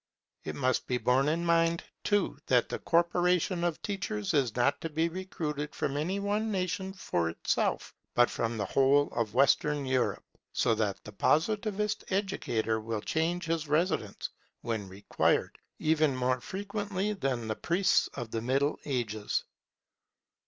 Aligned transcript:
It 0.43 0.55
must 0.55 0.87
be 0.87 0.97
borne 0.97 1.29
in 1.29 1.45
mind, 1.45 1.83
too, 2.03 2.39
that 2.47 2.69
the 2.69 2.79
corporation 2.79 3.63
of 3.63 3.79
teachers 3.83 4.33
is 4.33 4.55
not 4.55 4.81
to 4.81 4.89
be 4.89 5.09
recruited 5.09 5.75
from 5.75 5.95
any 5.95 6.19
one 6.19 6.51
nation 6.51 6.91
for 6.91 7.29
itself, 7.29 7.93
but 8.15 8.27
from 8.31 8.57
the 8.57 8.65
whole 8.65 9.09
of 9.11 9.35
Western 9.35 9.85
Europe; 9.85 10.23
so 10.53 10.73
that 10.73 11.03
the 11.03 11.11
Positivist 11.11 12.03
educator 12.11 12.79
will 12.81 13.01
change 13.01 13.45
his 13.45 13.67
residence, 13.67 14.31
when 14.61 14.89
required, 14.89 15.59
even 15.77 16.15
more 16.15 16.41
frequently 16.41 17.13
than 17.13 17.47
the 17.47 17.55
priests 17.55 18.07
of 18.15 18.31
the 18.31 18.41
Middle 18.41 18.79
Ages. 18.85 19.43